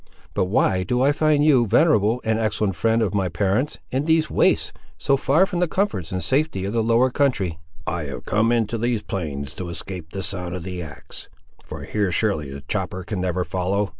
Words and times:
But 0.33 0.45
why 0.45 0.81
do 0.81 1.03
I 1.03 1.11
find 1.11 1.45
you, 1.45 1.67
venerable 1.67 2.21
and 2.23 2.39
excellent 2.39 2.73
friend 2.75 3.03
of 3.03 3.13
my 3.13 3.29
parents, 3.29 3.77
in 3.91 4.05
these 4.05 4.31
wastes, 4.31 4.73
so 4.97 5.15
far 5.15 5.45
from 5.45 5.59
the 5.59 5.67
comforts 5.67 6.11
and 6.11 6.23
safety 6.23 6.65
of 6.65 6.73
the 6.73 6.81
lower 6.81 7.11
country?" 7.11 7.59
"I 7.85 8.05
have 8.05 8.25
come 8.25 8.51
into 8.51 8.79
these 8.79 9.03
plains 9.03 9.53
to 9.53 9.69
escape 9.69 10.09
the 10.11 10.23
sound 10.23 10.55
of 10.55 10.63
the 10.63 10.81
axe; 10.81 11.29
for 11.63 11.83
here 11.83 12.11
surely 12.11 12.49
the 12.51 12.61
chopper 12.61 13.03
can 13.03 13.21
never 13.21 13.43
follow! 13.43 13.89